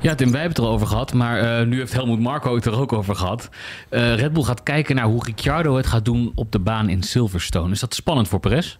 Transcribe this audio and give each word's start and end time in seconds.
Ja, 0.00 0.14
Tim, 0.14 0.30
wij 0.30 0.40
hebben 0.40 0.56
het 0.58 0.66
erover 0.66 0.86
gehad, 0.86 1.12
maar 1.12 1.60
uh, 1.60 1.66
nu 1.66 1.78
heeft 1.78 1.92
Helmoet 1.92 2.20
Marco 2.20 2.54
het 2.54 2.64
er 2.64 2.80
ook 2.80 2.92
over 2.92 3.14
gehad. 3.14 3.48
Uh, 3.90 4.14
Red 4.14 4.32
Bull 4.32 4.42
gaat 4.42 4.62
kijken 4.62 4.94
naar 4.94 5.04
hoe 5.04 5.24
Ricciardo 5.24 5.76
het 5.76 5.86
gaat 5.86 6.04
doen 6.04 6.32
op 6.34 6.52
de 6.52 6.58
baan 6.58 6.88
in 6.88 7.02
Silverstone. 7.02 7.72
Is 7.72 7.80
dat 7.80 7.94
spannend 7.94 8.28
voor 8.28 8.40
Perez? 8.40 8.78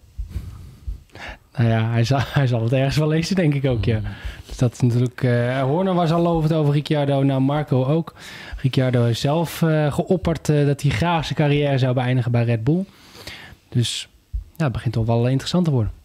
Nou 1.55 1.69
ja, 1.69 1.89
hij 1.89 2.03
zal, 2.03 2.19
hij 2.39 2.47
zal 2.47 2.63
het 2.63 2.73
ergens 2.73 2.97
wel 2.97 3.07
lezen, 3.07 3.35
denk 3.35 3.53
ik 3.53 3.65
ook, 3.65 3.85
ja. 3.85 4.01
Dus 4.45 4.57
dat 4.57 4.81
natuurlijk... 4.81 5.23
Uh, 5.23 5.61
Horner 5.61 5.93
was 5.93 6.11
al 6.11 6.21
lovend 6.21 6.53
over 6.53 6.73
Ricciardo, 6.73 7.23
nou 7.23 7.41
Marco 7.41 7.85
ook. 7.85 8.13
Ricciardo 8.57 9.03
heeft 9.03 9.19
zelf 9.19 9.61
uh, 9.61 9.93
geopperd 9.93 10.45
dat 10.45 10.81
hij 10.81 10.91
graag 10.91 11.23
zijn 11.23 11.35
carrière 11.35 11.77
zou 11.77 11.93
beëindigen 11.93 12.31
bij 12.31 12.43
Red 12.43 12.63
Bull. 12.63 12.85
Dus 13.69 14.07
ja, 14.57 14.63
het 14.63 14.73
begint 14.73 14.93
toch 14.93 15.05
wel 15.05 15.27
interessant 15.27 15.65
te 15.65 15.71
worden. 15.71 15.98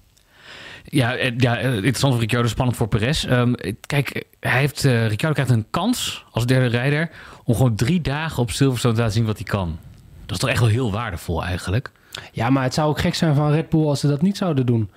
Ja, 0.84 1.12
ja 1.36 1.58
interessant 1.58 2.12
voor 2.12 2.20
Ricciardo, 2.20 2.48
spannend 2.48 2.76
voor 2.76 2.88
Perez. 2.88 3.24
Um, 3.24 3.54
kijk, 3.86 4.24
hij 4.40 4.60
heeft, 4.60 4.82
Ricciardo 4.82 5.32
krijgt 5.32 5.50
een 5.50 5.66
kans 5.70 6.24
als 6.30 6.46
derde 6.46 6.66
rijder... 6.66 7.10
om 7.44 7.54
gewoon 7.54 7.76
drie 7.76 8.00
dagen 8.00 8.42
op 8.42 8.50
Silverstone 8.50 8.94
te 8.94 9.00
laten 9.00 9.16
zien 9.16 9.26
wat 9.26 9.36
hij 9.36 9.46
kan. 9.46 9.78
Dat 10.20 10.30
is 10.30 10.38
toch 10.38 10.50
echt 10.50 10.60
wel 10.60 10.68
heel 10.68 10.92
waardevol 10.92 11.44
eigenlijk? 11.44 11.90
Ja, 12.32 12.50
maar 12.50 12.62
het 12.62 12.74
zou 12.74 12.88
ook 12.88 13.00
gek 13.00 13.14
zijn 13.14 13.34
van 13.34 13.50
Red 13.50 13.68
Bull 13.68 13.86
als 13.86 14.00
ze 14.00 14.08
dat 14.08 14.22
niet 14.22 14.36
zouden 14.36 14.66
doen. 14.66 14.90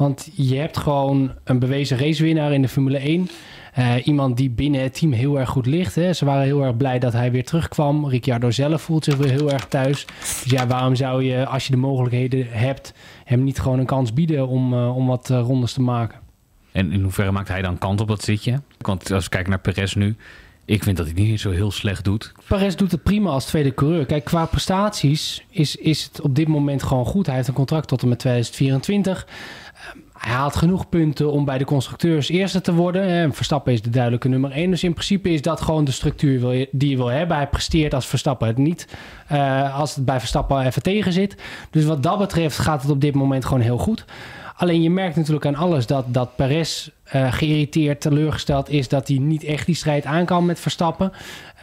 Want 0.00 0.28
je 0.34 0.56
hebt 0.56 0.76
gewoon 0.76 1.32
een 1.44 1.58
bewezen 1.58 1.98
racewinnaar 1.98 2.52
in 2.52 2.62
de 2.62 2.68
Formule 2.68 2.98
1. 2.98 3.28
Uh, 3.78 4.06
iemand 4.06 4.36
die 4.36 4.50
binnen 4.50 4.82
het 4.82 4.94
team 4.94 5.12
heel 5.12 5.38
erg 5.38 5.48
goed 5.48 5.66
ligt. 5.66 5.94
Hè. 5.94 6.12
Ze 6.12 6.24
waren 6.24 6.44
heel 6.44 6.62
erg 6.62 6.76
blij 6.76 6.98
dat 6.98 7.12
hij 7.12 7.30
weer 7.30 7.44
terugkwam. 7.44 8.08
Ricciardo 8.08 8.50
zelf 8.50 8.82
voelt 8.82 9.04
zich 9.04 9.16
weer 9.16 9.30
heel 9.30 9.50
erg 9.52 9.66
thuis. 9.66 10.06
Dus 10.06 10.44
ja, 10.44 10.66
waarom 10.66 10.94
zou 10.94 11.24
je, 11.24 11.46
als 11.46 11.64
je 11.64 11.70
de 11.70 11.76
mogelijkheden 11.76 12.46
hebt, 12.50 12.94
hem 13.24 13.44
niet 13.44 13.60
gewoon 13.60 13.78
een 13.78 13.86
kans 13.86 14.12
bieden 14.12 14.48
om, 14.48 14.72
uh, 14.72 14.96
om 14.96 15.06
wat 15.06 15.30
uh, 15.30 15.40
rondes 15.40 15.72
te 15.72 15.82
maken? 15.82 16.18
En 16.72 16.92
in 16.92 17.02
hoeverre 17.02 17.32
maakt 17.32 17.48
hij 17.48 17.62
dan 17.62 17.78
kant 17.78 18.00
op 18.00 18.08
dat 18.08 18.22
zitje? 18.22 18.60
Want 18.78 19.12
als 19.12 19.24
we 19.24 19.30
kijken 19.30 19.50
naar 19.50 19.60
Perez 19.60 19.94
nu, 19.94 20.16
ik 20.70 20.82
vind 20.82 20.96
dat 20.96 21.06
hij 21.06 21.14
niet 21.14 21.40
zo 21.40 21.50
heel 21.50 21.70
slecht 21.70 22.04
doet. 22.04 22.32
Perez 22.48 22.74
doet 22.74 22.90
het 22.90 23.02
prima 23.02 23.30
als 23.30 23.44
tweede 23.44 23.74
coureur. 23.74 24.06
Kijk, 24.06 24.24
qua 24.24 24.44
prestaties 24.46 25.44
is, 25.50 25.76
is 25.76 26.04
het 26.04 26.20
op 26.20 26.34
dit 26.34 26.48
moment 26.48 26.82
gewoon 26.82 27.04
goed. 27.04 27.26
Hij 27.26 27.34
heeft 27.34 27.48
een 27.48 27.54
contract 27.54 27.88
tot 27.88 28.02
en 28.02 28.08
met 28.08 28.18
2024. 28.18 29.26
Hij 30.18 30.32
haalt 30.32 30.56
genoeg 30.56 30.88
punten 30.88 31.32
om 31.32 31.44
bij 31.44 31.58
de 31.58 31.64
constructeurs 31.64 32.28
eerste 32.28 32.60
te 32.60 32.74
worden. 32.74 33.34
Verstappen 33.34 33.72
is 33.72 33.82
de 33.82 33.90
duidelijke 33.90 34.28
nummer 34.28 34.50
1. 34.50 34.70
Dus 34.70 34.84
in 34.84 34.92
principe 34.92 35.30
is 35.30 35.42
dat 35.42 35.60
gewoon 35.60 35.84
de 35.84 35.90
structuur 35.90 36.68
die 36.70 36.90
je 36.90 36.96
wil 36.96 37.10
hebben. 37.10 37.36
Hij 37.36 37.48
presteert 37.48 37.94
als 37.94 38.06
Verstappen 38.06 38.48
het 38.48 38.58
niet. 38.58 38.86
Uh, 39.32 39.78
als 39.78 39.94
het 39.94 40.04
bij 40.04 40.18
Verstappen 40.18 40.66
even 40.66 40.82
tegen 40.82 41.12
zit. 41.12 41.36
Dus 41.70 41.84
wat 41.84 42.02
dat 42.02 42.18
betreft 42.18 42.58
gaat 42.58 42.82
het 42.82 42.90
op 42.90 43.00
dit 43.00 43.14
moment 43.14 43.44
gewoon 43.44 43.62
heel 43.62 43.78
goed. 43.78 44.04
Alleen 44.56 44.82
je 44.82 44.90
merkt 44.90 45.16
natuurlijk 45.16 45.46
aan 45.46 45.54
alles 45.54 45.86
dat, 45.86 46.04
dat 46.08 46.36
Perez 46.36 46.88
uh, 47.14 47.32
geïrriteerd, 47.32 48.00
teleurgesteld 48.00 48.70
is 48.70 48.88
dat 48.88 49.08
hij 49.08 49.18
niet 49.18 49.44
echt 49.44 49.66
die 49.66 49.74
strijd 49.74 50.04
aan 50.04 50.24
kan 50.24 50.46
met 50.46 50.60
Verstappen. 50.60 51.12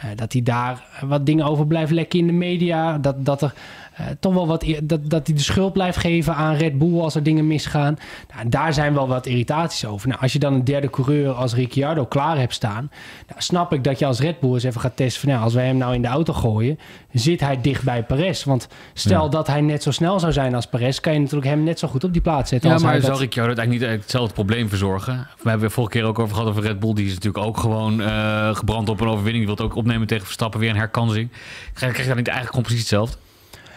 Uh, 0.04 0.10
dat 0.14 0.32
hij 0.32 0.42
daar 0.42 0.84
wat 1.00 1.26
dingen 1.26 1.44
over 1.44 1.66
blijft 1.66 1.92
lekken 1.92 2.18
in 2.18 2.26
de 2.26 2.32
media. 2.32 2.98
Dat, 2.98 3.24
dat 3.24 3.42
er 3.42 3.54
uh, 4.00 4.06
toch 4.20 4.34
wel 4.34 4.46
wat 4.46 4.64
dat, 4.82 5.10
dat 5.10 5.26
hij 5.26 5.36
de 5.36 5.42
schuld 5.42 5.72
blijft 5.72 5.98
geven 5.98 6.34
aan 6.34 6.54
Red 6.54 6.78
Bull 6.78 7.00
als 7.00 7.14
er 7.14 7.22
dingen 7.22 7.46
misgaan. 7.46 7.98
Nou, 8.34 8.48
daar 8.48 8.72
zijn 8.72 8.94
wel 8.94 9.08
wat 9.08 9.26
irritaties 9.26 9.84
over. 9.84 10.08
Nou, 10.08 10.20
als 10.20 10.32
je 10.32 10.38
dan 10.38 10.52
een 10.52 10.64
derde 10.64 10.90
coureur 10.90 11.30
als 11.30 11.54
Ricciardo 11.54 12.04
klaar 12.04 12.38
hebt 12.38 12.54
staan, 12.54 12.90
nou, 13.28 13.40
snap 13.40 13.72
ik 13.72 13.84
dat 13.84 13.98
je 13.98 14.06
als 14.06 14.20
Red 14.20 14.40
Bull 14.40 14.52
eens 14.52 14.64
even 14.64 14.80
gaat 14.80 14.96
testen 14.96 15.20
van 15.20 15.30
nou, 15.30 15.42
als 15.42 15.54
wij 15.54 15.66
hem 15.66 15.76
nou 15.76 15.94
in 15.94 16.02
de 16.02 16.08
auto 16.08 16.32
gooien, 16.32 16.78
zit 17.12 17.40
hij 17.40 17.60
dicht 17.60 17.84
bij 17.84 18.02
Perez. 18.02 18.44
Want 18.44 18.68
stel 18.92 19.24
ja. 19.24 19.28
dat 19.30 19.46
hij 19.46 19.60
net 19.60 19.82
zo 19.82 19.90
snel 19.90 20.20
zou 20.20 20.32
zijn 20.32 20.54
als 20.54 20.66
Perez, 20.66 21.00
kan 21.00 21.12
je 21.12 21.18
natuurlijk 21.18 21.50
hem 21.50 21.62
net 21.62 21.78
zo 21.78 21.88
goed 21.88 22.04
op 22.04 22.12
die 22.12 22.22
plaats 22.22 22.50
zetten. 22.50 22.68
Ja, 22.68 22.74
als 22.74 22.82
maar 22.82 22.92
hij 22.92 23.00
zou 23.00 23.12
dat... 23.12 23.22
Ricciardo 23.22 23.54
eigenlijk 23.54 23.90
niet 23.90 24.00
hetzelfde 24.00 24.34
probleem 24.34 24.68
verzorgen? 24.68 25.26
We 25.42 25.48
hebben 25.48 25.66
het 25.66 25.72
vorige 25.72 25.92
keer 25.92 26.04
ook 26.04 26.18
over 26.18 26.34
gehad 26.34 26.50
over 26.50 26.62
Red 26.62 26.80
Bull. 26.80 26.94
Die 26.94 27.06
is 27.06 27.14
natuurlijk 27.14 27.44
ook 27.44 27.56
gewoon 27.56 28.00
uh, 28.00 28.56
gebrand 28.56 28.88
op 28.88 29.00
een 29.00 29.08
overwinning. 29.08 29.46
Die 29.46 29.56
wil 29.56 29.64
ook 29.64 29.74
opnemen 29.74 30.06
tegen 30.06 30.24
Verstappen, 30.24 30.60
weer 30.60 30.70
een 30.70 30.76
herkansing. 30.76 31.30
Krijg 31.72 31.96
je 32.00 32.06
dan 32.06 32.16
niet 32.16 32.28
eigenlijk 32.28 32.62
precies 32.62 32.80
hetzelfde? 32.80 33.16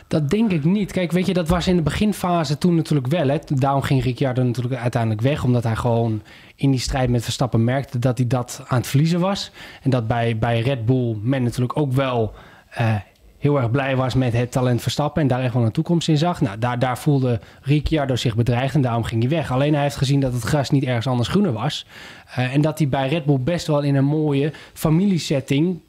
Dat 0.07 0.29
denk 0.29 0.51
ik 0.51 0.63
niet. 0.63 0.91
Kijk, 0.91 1.11
weet 1.11 1.25
je, 1.25 1.33
dat 1.33 1.47
was 1.47 1.67
in 1.67 1.75
de 1.75 1.81
beginfase 1.81 2.57
toen 2.57 2.75
natuurlijk 2.75 3.07
wel. 3.07 3.27
Hè. 3.27 3.38
Daarom 3.47 3.81
ging 3.81 4.03
Ricciardo 4.03 4.44
natuurlijk 4.44 4.81
uiteindelijk 4.81 5.22
weg. 5.22 5.44
Omdat 5.44 5.63
hij 5.63 5.75
gewoon 5.75 6.22
in 6.55 6.72
die 6.72 6.79
strijd 6.79 7.09
met 7.09 7.23
Verstappen 7.23 7.63
merkte 7.63 7.99
dat 7.99 8.17
hij 8.17 8.28
dat 8.28 8.63
aan 8.67 8.78
het 8.78 8.88
verliezen 8.88 9.19
was. 9.19 9.51
En 9.81 9.89
dat 9.89 10.07
bij, 10.07 10.38
bij 10.38 10.59
Red 10.59 10.85
Bull 10.85 11.17
men 11.22 11.43
natuurlijk 11.43 11.78
ook 11.78 11.93
wel 11.93 12.33
uh, 12.79 12.95
heel 13.41 13.57
erg 13.57 13.72
blij 13.72 13.96
was 13.96 14.13
met 14.13 14.34
het 14.34 14.52
talent 14.52 14.81
Verstappen. 14.81 15.22
En 15.22 15.28
daar 15.28 15.41
echt 15.41 15.53
wel 15.53 15.63
een 15.63 15.72
toekomst 15.72 16.07
in 16.07 16.18
zag. 16.18 16.41
Nou, 16.41 16.57
daar, 16.57 16.79
daar 16.79 16.97
voelde 16.97 17.40
Ricciardo 17.62 18.16
zich 18.16 18.35
bedreigd 18.35 18.75
en 18.75 18.81
daarom 18.81 19.03
ging 19.03 19.22
hij 19.22 19.31
weg. 19.31 19.52
Alleen 19.52 19.74
hij 19.74 19.84
heeft 19.84 19.96
gezien 19.96 20.19
dat 20.19 20.34
het 20.34 20.44
gras 20.44 20.69
niet 20.69 20.84
ergens 20.84 21.07
anders 21.07 21.28
groener 21.28 21.53
was. 21.53 21.85
Uh, 22.29 22.53
en 22.53 22.62
dat 22.62 22.78
hij 22.78 22.90
bij 22.90 23.07
Red 23.07 23.25
Bull 23.25 23.40
best 23.40 23.68
wel 23.68 23.81
in 23.81 23.96
een 23.96 24.06
mooie 24.06 24.53
familiesetting 24.74 25.79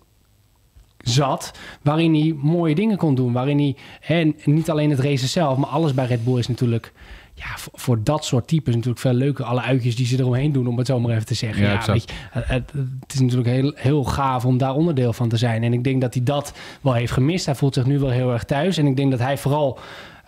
zat, 1.03 1.59
waarin 1.83 2.15
hij 2.15 2.35
mooie 2.43 2.75
dingen 2.75 2.97
kon 2.97 3.15
doen. 3.15 3.33
Waarin 3.33 3.59
hij, 3.59 3.77
hè, 4.01 4.33
niet 4.45 4.71
alleen 4.71 4.91
het 4.91 4.99
racen 4.99 5.29
zelf, 5.29 5.57
maar 5.57 5.69
alles 5.69 5.95
bij 5.95 6.07
Red 6.07 6.25
Bull 6.25 6.39
is 6.39 6.49
natuurlijk... 6.49 6.93
Ja, 7.35 7.57
voor, 7.57 7.73
voor 7.75 8.03
dat 8.03 8.25
soort 8.25 8.47
types 8.49 8.75
natuurlijk 8.75 9.01
veel 9.01 9.13
leuker. 9.13 9.45
Alle 9.45 9.61
uitjes 9.61 9.97
die 9.97 10.07
ze 10.07 10.19
eromheen 10.19 10.53
doen, 10.53 10.67
om 10.67 10.79
het 10.79 10.87
zo 10.87 11.01
maar 11.01 11.15
even 11.15 11.27
te 11.27 11.35
zeggen. 11.35 11.63
Ja, 11.63 11.73
Ja, 11.73 11.93
weet 11.93 12.11
je, 12.11 12.15
het, 12.31 12.49
het, 12.49 12.73
het 13.01 13.15
is 13.15 13.21
natuurlijk 13.21 13.49
heel, 13.49 13.73
heel 13.75 14.05
gaaf 14.05 14.45
om 14.45 14.59
daar 14.59 14.75
onderdeel 14.75 15.13
van 15.13 15.29
te 15.29 15.37
zijn. 15.37 15.63
En 15.63 15.73
ik 15.73 15.85
denk 15.85 16.01
dat 16.01 16.15
hij 16.15 16.23
dat 16.23 16.53
wel 16.81 16.93
heeft 16.93 17.13
gemist. 17.13 17.47
Hij 17.47 17.55
voelt 17.55 17.75
zich 17.75 17.87
nu 17.87 17.99
wel 17.99 18.11
heel 18.11 18.33
erg 18.33 18.45
thuis. 18.45 18.77
En 18.77 18.87
ik 18.87 18.97
denk 18.97 19.11
dat 19.11 19.21
hij 19.21 19.39
vooral... 19.39 19.79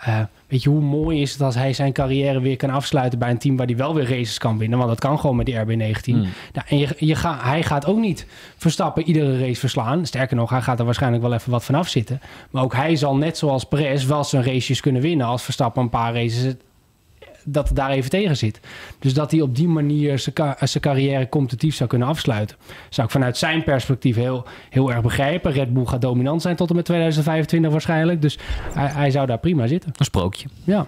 Uh, 0.08 0.20
weet 0.46 0.62
je, 0.62 0.68
hoe 0.68 0.80
mooi 0.80 1.20
is 1.20 1.32
het 1.32 1.40
als 1.40 1.54
hij 1.54 1.72
zijn 1.72 1.92
carrière 1.92 2.40
weer 2.40 2.56
kan 2.56 2.70
afsluiten 2.70 3.18
bij 3.18 3.30
een 3.30 3.38
team 3.38 3.56
waar 3.56 3.66
hij 3.66 3.76
wel 3.76 3.94
weer 3.94 4.08
races 4.08 4.38
kan 4.38 4.58
winnen? 4.58 4.78
Want 4.78 4.90
dat 4.90 5.00
kan 5.00 5.18
gewoon 5.20 5.36
met 5.36 5.46
die 5.46 5.56
RB19. 5.56 6.00
Hmm. 6.04 6.28
Nou, 6.52 6.66
en 6.68 6.78
je, 6.78 6.88
je 6.98 7.14
ga, 7.14 7.38
hij 7.42 7.62
gaat 7.62 7.86
ook 7.86 7.98
niet 7.98 8.26
Verstappen 8.56 9.06
iedere 9.06 9.38
race 9.38 9.60
verslaan. 9.60 10.06
Sterker 10.06 10.36
nog, 10.36 10.50
hij 10.50 10.62
gaat 10.62 10.78
er 10.78 10.84
waarschijnlijk 10.84 11.22
wel 11.22 11.32
even 11.32 11.50
wat 11.50 11.64
vanaf 11.64 11.88
zitten. 11.88 12.20
Maar 12.50 12.62
ook 12.62 12.74
hij 12.74 12.96
zal 12.96 13.16
net 13.16 13.38
zoals 13.38 13.64
Perez 13.64 14.04
wel 14.04 14.24
zijn 14.24 14.44
races 14.44 14.80
kunnen 14.80 15.02
winnen 15.02 15.26
als 15.26 15.42
Verstappen 15.42 15.82
een 15.82 15.90
paar 15.90 16.14
races 16.14 16.54
dat 17.44 17.68
het 17.68 17.76
daar 17.76 17.90
even 17.90 18.10
tegen 18.10 18.36
zit. 18.36 18.60
Dus 18.98 19.14
dat 19.14 19.30
hij 19.30 19.40
op 19.40 19.56
die 19.56 19.68
manier 19.68 20.18
zijn, 20.18 20.34
ka- 20.34 20.56
zijn 20.60 20.82
carrière 20.82 21.28
competitief 21.28 21.74
zou 21.74 21.88
kunnen 21.88 22.08
afsluiten. 22.08 22.56
Zou 22.88 23.06
ik 23.06 23.12
vanuit 23.12 23.36
zijn 23.36 23.64
perspectief 23.64 24.16
heel, 24.16 24.44
heel 24.70 24.92
erg 24.92 25.02
begrijpen. 25.02 25.52
Red 25.52 25.72
Bull 25.74 25.84
gaat 25.86 26.00
dominant 26.00 26.42
zijn 26.42 26.56
tot 26.56 26.68
en 26.70 26.76
met 26.76 26.84
2025 26.84 27.70
waarschijnlijk. 27.70 28.22
Dus 28.22 28.38
hij, 28.74 28.86
hij 28.88 29.10
zou 29.10 29.26
daar 29.26 29.38
prima 29.38 29.66
zitten. 29.66 29.92
Een 29.96 30.04
sprookje. 30.04 30.48
Ja. 30.64 30.86